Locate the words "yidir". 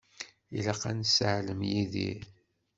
1.71-2.23